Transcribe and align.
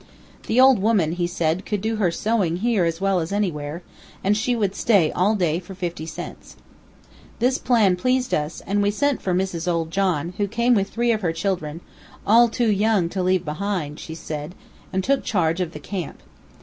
The 0.47 0.59
old 0.59 0.79
woman, 0.79 1.11
he 1.11 1.27
said, 1.27 1.63
could 1.63 1.79
do 1.79 1.97
her 1.97 2.09
sewing 2.09 2.55
here 2.57 2.85
as 2.85 2.99
well 2.99 3.19
as 3.19 3.31
anywhere, 3.31 3.83
and 4.23 4.35
she 4.35 4.55
would 4.55 4.73
stay 4.73 5.11
all 5.11 5.35
day 5.35 5.59
for 5.59 5.75
fifty 5.75 6.07
cents. 6.07 6.55
This 7.37 7.59
plan 7.59 7.95
pleased 7.95 8.33
us, 8.33 8.63
and 8.65 8.81
we 8.81 8.89
sent 8.89 9.21
for 9.21 9.35
Mrs. 9.35 9.71
Old 9.71 9.91
John, 9.91 10.33
who 10.37 10.47
came 10.47 10.73
with 10.73 10.89
three 10.89 11.11
of 11.11 11.21
her 11.21 11.31
children, 11.33 11.81
all 12.25 12.49
too 12.49 12.71
young 12.71 13.09
to 13.09 13.21
leave 13.21 13.45
behind, 13.45 13.99
she 13.99 14.15
said, 14.15 14.55
and 14.91 15.03
took 15.03 15.23
charge 15.23 15.61
of 15.61 15.71
the 15.71 15.79
camp. 15.79 16.23